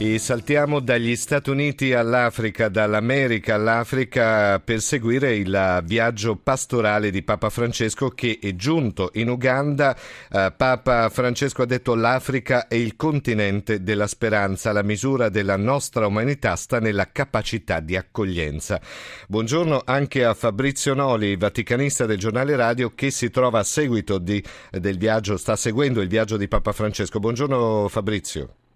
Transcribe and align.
E 0.00 0.20
saltiamo 0.20 0.78
dagli 0.78 1.16
Stati 1.16 1.50
Uniti 1.50 1.92
all'Africa, 1.92 2.68
dall'America 2.68 3.56
all'Africa 3.56 4.60
per 4.60 4.80
seguire 4.80 5.34
il 5.34 5.82
viaggio 5.84 6.36
pastorale 6.36 7.10
di 7.10 7.24
Papa 7.24 7.50
Francesco 7.50 8.10
che 8.10 8.38
è 8.40 8.54
giunto 8.54 9.10
in 9.14 9.28
Uganda. 9.28 9.96
Uh, 10.30 10.52
Papa 10.56 11.08
Francesco 11.08 11.62
ha 11.62 11.66
detto 11.66 11.96
l'Africa 11.96 12.68
è 12.68 12.76
il 12.76 12.94
continente 12.94 13.82
della 13.82 14.06
speranza, 14.06 14.70
la 14.70 14.84
misura 14.84 15.30
della 15.30 15.56
nostra 15.56 16.06
umanità 16.06 16.54
sta 16.54 16.78
nella 16.78 17.10
capacità 17.10 17.80
di 17.80 17.96
accoglienza. 17.96 18.80
Buongiorno 19.26 19.82
anche 19.84 20.24
a 20.24 20.32
Fabrizio 20.34 20.94
Noli, 20.94 21.34
vaticanista 21.34 22.06
del 22.06 22.18
giornale 22.18 22.54
radio 22.54 22.94
che 22.94 23.10
si 23.10 23.30
trova 23.30 23.58
a 23.58 23.64
seguito 23.64 24.18
di, 24.18 24.40
del 24.70 24.96
viaggio, 24.96 25.36
sta 25.36 25.56
seguendo 25.56 26.00
il 26.00 26.08
viaggio 26.08 26.36
di 26.36 26.46
Papa 26.46 26.70
Francesco. 26.70 27.18
Buongiorno 27.18 27.88
Fabrizio. 27.88 28.67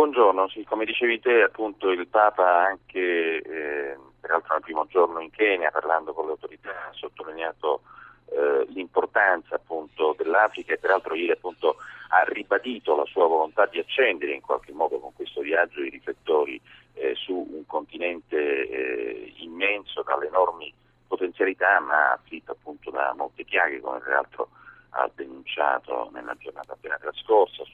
Buongiorno. 0.00 0.48
Sì, 0.48 0.64
come 0.64 0.86
dicevi 0.86 1.20
te, 1.20 1.42
appunto 1.42 1.90
il 1.90 2.06
Papa 2.06 2.64
anche, 2.64 3.42
eh, 3.42 3.98
peraltro 4.18 4.54
nel 4.54 4.62
primo 4.62 4.86
giorno 4.86 5.20
in 5.20 5.28
Kenya, 5.28 5.70
parlando 5.70 6.14
con 6.14 6.24
le 6.24 6.30
autorità, 6.30 6.70
ha 6.70 6.92
sottolineato 6.92 7.82
eh, 8.30 8.64
l'importanza 8.70 9.56
appunto 9.56 10.14
dell'Africa 10.16 10.72
e 10.72 10.78
peraltro 10.78 11.14
ieri 11.14 11.32
appunto 11.32 11.76
ha 12.08 12.22
ribadito 12.22 12.96
la 12.96 13.04
sua 13.04 13.26
volontà 13.26 13.66
di 13.66 13.78
accendere 13.78 14.32
in 14.32 14.40
qualche 14.40 14.72
modo 14.72 14.98
con 15.00 15.12
questo 15.12 15.42
viaggio 15.42 15.82
i 15.82 15.90
riflettori 15.90 16.58
eh, 16.94 17.14
su 17.14 17.34
un 17.34 17.66
continente 17.66 18.38
eh, 18.38 19.34
immenso 19.40 20.02
dalle 20.02 20.28
enormi 20.28 20.72
potenzialità 21.06 21.78
ma 21.78 22.12
afflitto 22.12 22.52
appunto 22.52 22.90
da 22.90 23.12
molte 23.14 23.44
piaghe 23.44 23.80
come 23.80 23.98
peraltro 23.98 24.48
ha 24.92 25.10
denunciato 25.14 26.08
nella 26.14 26.34
giornata 26.38 26.72
appena 26.72 26.96
trascorsa 26.96 27.64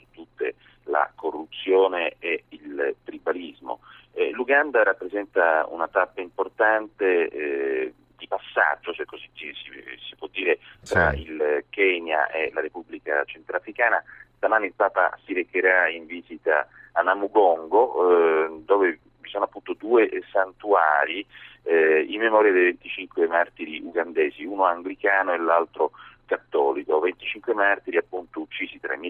la 0.97 1.11
corruzione 1.15 2.17
e 2.19 2.45
il 2.49 2.97
tribalismo. 3.05 3.81
Eh, 4.13 4.31
L'Uganda 4.31 4.83
rappresenta 4.83 5.67
una 5.69 5.89
tappa 5.89 6.23
importante 6.23 7.29
eh, 7.29 7.93
di 8.17 8.27
passaggio, 8.27 8.95
se 8.95 9.05
così 9.05 9.29
si, 9.35 9.53
si, 9.53 10.17
può 10.17 10.27
dire, 10.29 10.59
tra 10.83 11.13
sì. 11.13 11.23
il 11.23 11.65
Kenya 11.69 12.29
e 12.29 12.51
la 12.55 12.63
Repubblica 12.63 13.23
Centrafricana. 13.25 14.03
Stamani 14.37 14.67
il 14.67 14.75
Papa 14.75 15.19
si 15.25 15.35
recherà 15.35 15.89
in 15.89 16.07
visita 16.07 16.67
a 16.93 17.03
Namugongo, 17.03 18.47
eh, 18.47 18.63
dove 18.65 18.99
vi 19.21 19.29
sono 19.29 19.45
appunto 19.45 19.75
due 19.75 20.09
santuari 20.33 21.27
eh, 21.65 22.07
in 22.09 22.21
memoria 22.21 22.53
dei 22.53 22.65
25 22.65 23.27
martiri 23.27 23.81
ugandesi, 23.83 24.45
uno 24.45 24.65
anglicano 24.65 25.33
e 25.33 25.39
l'altro 25.39 25.91
cattolico, 26.27 27.01
25 27.01 27.55
martiri 27.55 27.97
appunto 27.97 28.41
uccisi 28.41 28.79
tra 28.79 28.95
il 28.95 29.01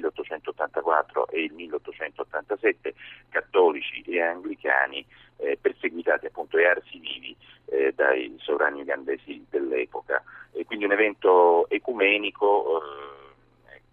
1884 0.76 1.28
e 1.28 1.42
il 1.42 1.52
1887, 1.52 2.94
cattolici 3.30 4.02
e 4.02 4.20
anglicani 4.20 5.04
eh, 5.38 5.58
perseguitati 5.60 6.26
appunto 6.26 6.58
e 6.58 6.66
arsi 6.66 6.98
vivi 6.98 7.36
eh, 7.66 7.92
dai 7.94 8.34
sovrani 8.38 8.82
ugandesi 8.82 9.44
dell'epoca. 9.48 10.22
E 10.52 10.64
quindi 10.64 10.84
un 10.84 10.92
evento 10.92 11.68
ecumenico 11.68 12.80
eh, 12.80 13.16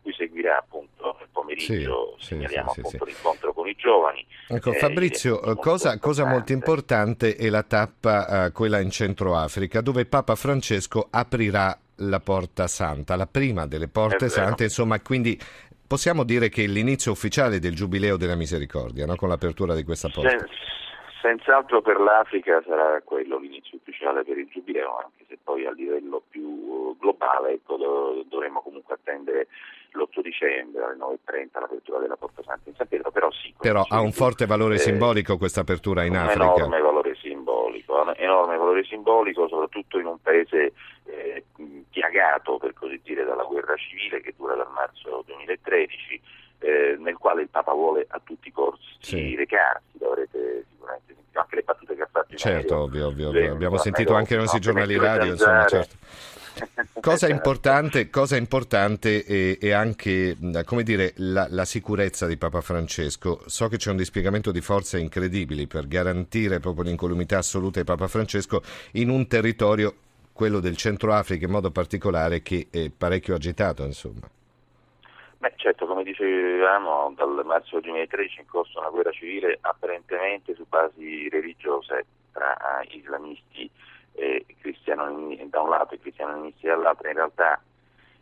cui 0.04 0.14
seguirà 0.14 0.58
appunto 0.58 1.16
nel 1.18 1.30
pomeriggio, 1.32 2.16
sì, 2.20 2.28
segnaliamo 2.28 2.74
sì, 2.74 2.80
appunto 2.82 3.06
sì, 3.06 3.12
l'incontro 3.12 3.54
con 3.54 3.68
i 3.68 3.76
giovani. 3.76 4.26
Ecco 4.50 4.74
eh, 4.74 4.78
Fabrizio, 4.78 5.40
cosa, 5.56 5.98
cosa, 5.98 6.26
molto 6.26 6.52
importante 6.52 7.36
è 7.36 7.50
la 7.50 7.64
tappa, 7.64 8.46
uh, 8.46 8.52
quella 8.52 8.80
in 8.80 8.92
Centro 8.92 9.36
Africa, 9.36 9.82
dove 9.82 10.06
Papa 10.06 10.36
Francesco 10.36 11.08
aprirà 11.10 11.78
la 11.98 12.20
Porta 12.20 12.68
Santa, 12.68 13.16
la 13.16 13.28
prima 13.28 13.68
delle 13.68 13.88
Porte 13.88 14.30
Sante, 14.30 14.64
insomma, 14.64 15.00
quindi 15.02 15.40
possiamo 15.88 16.24
dire 16.24 16.50
che 16.50 16.64
è 16.64 16.68
l'inizio 16.68 17.12
ufficiale 17.12 17.60
del 17.60 17.76
Giubileo 17.76 18.18
della 18.18 18.36
Misericordia, 18.36 19.06
no? 19.06 19.16
con 19.16 19.30
l'apertura 19.30 19.76
di 19.76 19.84
questa 19.84 20.10
porta. 20.10 20.30
Sen- 20.30 20.48
senz'altro 21.22 21.82
per 21.82 22.00
l'Africa 22.00 22.62
sarà 22.66 23.02
quello 23.04 23.38
l'inizio 23.38 23.78
ufficiale 23.78 24.24
per 24.24 24.38
il 24.38 24.48
Giubileo, 24.50 24.98
anche 24.98 25.26
se 25.28 25.38
poi 25.42 25.66
a 25.66 25.72
livello 25.72 26.22
più 26.30 26.98
globale 27.00 27.54
ecco, 27.54 27.78
dovremmo 28.28 28.62
comunque 28.62 28.96
attendere 28.96 29.48
l'8 29.92 30.22
dicembre 30.22 30.84
alle 30.84 30.96
9.30 30.96 31.60
l'apertura 31.60 32.00
della 32.00 32.16
Porta 32.16 32.42
Santa 32.44 32.70
in 32.70 32.76
San 32.76 32.88
Pietro, 32.88 33.12
però 33.12 33.32
sì. 33.32 33.54
Però 33.58 33.86
ha 33.88 34.02
un 34.02 34.12
forte 34.12 34.46
valore 34.46 34.76
eh, 34.76 34.80
simbolico 34.80 35.38
questa 35.38 35.62
apertura 35.62 36.04
in 36.04 36.18
Africa. 36.18 36.46
Un 36.46 36.56
enorme 36.58 36.82
valore 36.82 37.16
simbolico, 37.16 38.02
un 38.02 38.14
enorme 38.18 38.58
valore 38.58 38.84
simbolico 38.84 39.48
soprattutto 39.48 40.00
in 40.00 40.08
un 40.08 40.20
paese 40.22 40.74
piagato 42.34 42.58
per 42.58 42.74
così 42.74 43.00
dire 43.04 43.24
dalla 43.24 43.44
guerra 43.44 43.76
civile 43.76 44.22
che 44.22 44.34
dura 44.36 44.56
dal 44.56 44.72
marzo 44.72 45.24
2013 45.26 46.22
eh, 46.60 46.96
nel 47.00 47.18
quale 47.18 47.42
il 47.42 47.50
Papa 47.50 47.74
vuole 47.74 48.06
a 48.10 48.22
tutti 48.24 48.48
i 48.48 48.52
corsi 48.52 48.82
sì. 49.00 49.36
recarsi, 49.36 49.98
l'avrete 50.00 50.66
sicuramente 50.70 51.14
sentito 51.14 51.40
anche 51.40 51.56
le 51.56 51.62
battute 51.64 51.96
che 51.96 52.02
ha 52.02 52.10
fatto 52.10 52.36
certo, 52.36 52.78
ovvio, 52.78 53.08
ovvio, 53.08 53.30
ovvio. 53.30 53.52
abbiamo 53.52 53.78
sentito 53.78 54.14
anche 54.14 54.34
nei 54.34 54.44
nostri 54.44 54.62
giornali 54.62 54.98
radio 54.98 55.32
insomma, 55.32 55.66
certo. 55.66 55.96
Cosa 57.02 57.28
importante, 57.30 58.12
cosa 58.12 58.38
importante 58.38 59.24
è, 59.24 59.58
è, 59.58 59.72
anche 59.72 60.38
come 60.66 60.84
dire, 60.84 61.14
la, 61.18 61.48
la, 61.50 61.66
sicurezza 61.66 62.28
di 62.28 62.38
Papa 62.38 62.62
Francesco. 62.62 63.42
So 63.48 63.68
che 63.70 63.78
c'è 63.78 63.90
un 63.90 63.98
dispiegamento 63.98 64.52
di 64.52 64.62
forze 64.62 65.00
incredibili 65.00 65.66
per 65.66 65.88
garantire 65.88 66.60
proprio 66.60 66.84
l'incolumità 66.84 67.40
assoluta 67.40 67.80
di 67.80 67.86
Papa 67.86 68.08
Francesco 68.08 68.62
in 68.92 69.10
un 69.10 69.28
territorio 69.28 69.96
quello 70.34 70.60
del 70.60 70.76
Centro 70.76 71.14
Africa 71.14 71.46
in 71.46 71.52
modo 71.52 71.72
particolare 71.72 72.42
che 72.42 72.68
è 72.72 72.90
parecchio 72.90 73.36
agitato 73.36 73.84
insomma. 73.84 74.28
Beh, 75.38 75.54
certo, 75.58 75.86
come 75.86 76.04
dicevamo, 76.04 77.14
dal 77.16 77.42
marzo 77.46 77.80
2013 77.80 78.38
è 78.38 78.42
in 78.42 78.48
corso 78.48 78.80
una 78.80 78.90
guerra 78.90 79.12
civile 79.12 79.58
apparentemente 79.62 80.56
su 80.56 80.66
basi 80.68 81.28
religiose 81.30 82.06
tra 82.32 82.82
islamisti 82.90 83.70
e 84.14 84.46
cristiani 84.60 85.50
da 85.50 85.62
un 85.62 85.70
lato 85.70 85.96
e 85.96 86.00
cristianisti 86.00 86.68
dall'altro. 86.68 87.10
In 87.10 87.16
realtà 87.16 87.62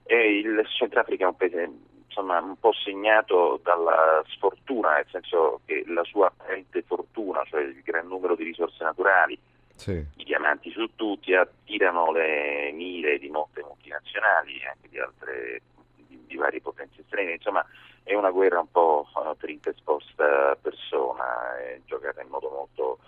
eh, 0.03 0.37
il 0.39 0.65
Centrafrica 0.77 1.25
è 1.25 1.27
un 1.27 1.35
paese 1.35 1.69
insomma, 2.07 2.39
un 2.39 2.59
po' 2.59 2.73
segnato 2.73 3.59
dalla 3.63 4.23
sfortuna, 4.27 4.95
nel 4.95 5.05
senso 5.09 5.61
che 5.65 5.83
la 5.87 6.03
sua 6.03 6.27
apparente 6.27 6.81
fortuna, 6.81 7.43
cioè 7.45 7.61
il 7.61 7.81
gran 7.83 8.07
numero 8.07 8.35
di 8.35 8.43
risorse 8.43 8.83
naturali, 8.83 9.39
sì. 9.81 10.05
i 10.17 10.23
diamanti 10.23 10.69
su 10.69 10.95
tutti, 10.95 11.33
attirano 11.33 12.11
le 12.11 12.71
mire 12.71 13.17
di 13.17 13.29
molte 13.29 13.63
multinazionali 13.63 14.59
e 14.59 14.67
anche 14.67 14.89
di 14.89 14.99
altre 14.99 15.61
di, 15.95 16.23
di 16.27 16.35
varie 16.35 16.61
potenze 16.61 17.01
estreme. 17.01 17.33
Insomma, 17.33 17.65
è 18.03 18.13
una 18.13 18.29
guerra 18.29 18.59
un 18.59 18.69
po' 18.69 19.07
uh, 19.15 19.35
per 19.35 19.49
esposta 19.63 20.55
persona, 20.61 21.57
è 21.59 21.79
giocata 21.85 22.21
in 22.21 22.29
modo 22.29 22.49
molto, 22.49 22.99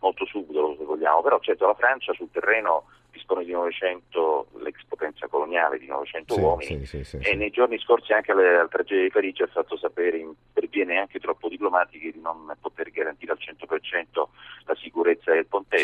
molto 0.00 0.26
subdolo 0.26 0.76
se 0.76 0.84
vogliamo, 0.84 1.22
però 1.22 1.40
certo 1.40 1.66
la 1.66 1.74
Francia 1.74 2.12
sul 2.12 2.30
terreno 2.30 2.84
dispone 3.10 3.44
di 3.44 3.52
900, 3.52 4.48
l'ex 4.58 4.84
potenza 4.86 5.26
coloniale 5.28 5.78
di 5.78 5.86
900 5.86 6.34
sì, 6.34 6.40
uomini 6.40 6.84
sì, 6.84 7.04
sì, 7.04 7.18
e 7.18 7.34
nei 7.34 7.50
giorni 7.50 7.78
scorsi 7.78 8.12
anche 8.12 8.32
alla, 8.32 8.60
alla 8.60 8.68
tragedia 8.68 9.04
di 9.04 9.10
Parigi 9.10 9.42
ha 9.42 9.46
fatto 9.46 9.76
sapere 9.76 10.18
in, 10.18 10.32
per 10.52 10.68
vie 10.68 10.84
neanche 10.84 11.18
troppo 11.18 11.48
diplomatiche 11.48 12.12
di 12.12 12.20
non 12.20 12.54
poter 12.60 12.90
garantire 12.90 13.32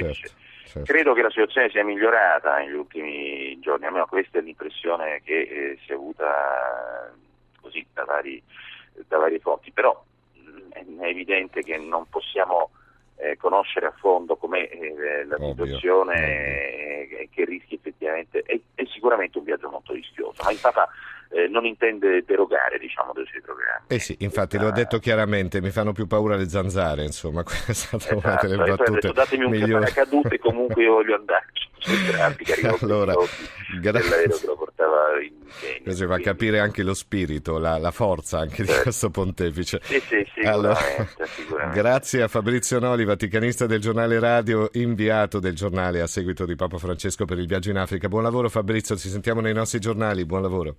2016. 0.01 0.21
Certo, 0.21 0.37
certo. 0.67 0.93
Credo 0.93 1.13
che 1.15 1.23
la 1.23 1.31
situazione 1.31 1.71
sia 1.71 1.85
migliorata 1.85 2.59
negli 2.59 2.75
ultimi 2.75 3.59
giorni, 3.61 3.87
almeno 3.87 4.07
questa 4.07 4.39
è 4.39 4.43
l'impressione 4.43 5.21
che 5.25 5.41
eh, 5.41 5.79
si 5.85 5.93
è 5.93 5.95
avuta 5.95 7.13
così 7.61 7.87
da 7.93 8.05
vari, 8.05 8.43
da 9.07 9.19
vari 9.19 9.39
fonti, 9.39 9.71
però 9.71 10.03
mm, 10.39 10.97
mh, 10.97 11.01
è 11.01 11.07
evidente 11.07 11.63
che 11.63 11.79
non 11.79 12.07
possiamo 12.09 12.71
eh, 13.17 13.37
conoscere 13.37 13.87
a 13.87 13.95
fondo 13.97 14.37
com'è 14.37 14.69
eh, 14.71 15.25
la 15.25 15.37
Obvio. 15.37 15.51
situazione 15.51 16.13
Obvio. 16.15 17.19
Eh, 17.19 17.29
che 17.31 17.45
rischi 17.45 17.75
effettivamente, 17.75 18.43
è, 18.45 18.59
è, 18.75 18.85
sicuramente 18.87 19.39
un 19.39 19.45
viaggio 19.45 19.71
molto 19.71 19.93
rischioso, 19.93 20.43
ma 20.43 20.51
il 20.51 20.59
Papa 20.61 20.89
eh, 21.35 21.49
non 21.49 21.67
intende 21.67 22.23
derogare 22.25 22.79
diciamo, 22.79 23.13
dai 23.13 23.27
suoi 23.27 23.43
programmi. 23.43 23.87
Eh 23.89 23.99
sì, 23.99 24.17
infatti 24.21 24.57
l'ho 24.57 24.71
detto 24.71 24.99
chiaramente, 25.01 25.61
mi 25.61 25.71
fanno 25.71 25.93
più 25.93 26.07
paura 26.07 26.37
le 26.37 26.49
zanzare, 26.49 27.03
insomma, 27.03 27.43
questa 27.45 27.73
è 27.73 27.75
stata 27.75 28.05
esatto. 28.05 28.27
una 28.27 28.39
delle 28.41 28.57
battute 28.57 28.91
detto, 28.93 29.13
datemi 29.13 29.45
un 29.45 29.51
migliori. 29.51 29.73
paracadute, 29.73 30.39
comunque 30.39 30.83
io 30.85 30.93
voglio 30.93 31.17
andarci. 31.17 31.73
allora, 32.81 33.15
grazie. 33.81 34.29
che 34.29 34.47
lo 34.47 34.57
portava 34.57 35.21
in 35.21 35.45
Kenya. 35.83 36.07
Fa 36.07 36.19
capire 36.19 36.59
anche 36.59 36.83
lo 36.83 36.95
spirito, 36.95 37.59
la, 37.59 37.77
la 37.79 37.91
forza 37.91 38.39
anche 38.39 38.63
di 38.63 38.73
questo 38.83 39.11
pontefice. 39.11 39.81
Sì, 39.83 40.01
sì, 40.01 40.27
sì, 40.33 40.41
allora, 40.41 40.77
sicuramente. 41.27 41.79
Grazie 41.79 42.23
a 42.23 42.29
Fabrizio 42.29 42.79
Noli, 42.79 43.05
vaticanista 43.05 43.67
del 43.67 43.81
giornale 43.81 44.19
radio, 44.19 44.71
inviato 44.73 45.41
del 45.41 45.55
giornale 45.55 46.01
a 46.01 46.07
seguito 46.07 46.47
di 46.47 46.57
Papa 46.57 46.79
Francesco 46.79 47.27
per 47.27 47.39
il 47.39 47.47
viaggio 47.47 47.71
in 47.71 47.77
Africa. 47.77 48.09
Buon 48.09 48.23
lavoro 48.23 48.49
Fabrizio, 48.49 48.97
ci 48.97 49.09
sentiamo 49.09 49.41
nei 49.41 49.53
nostri 49.53 49.79
giornali, 49.79 50.25
buon 50.25 50.43
lavoro. 50.43 50.73